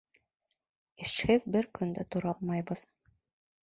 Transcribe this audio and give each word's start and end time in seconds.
Эшһеҙ 1.05 1.47
бер 1.59 1.71
көн 1.79 1.95
дә 2.01 2.09
тора 2.17 2.37
алмайбыҙ. 2.37 2.87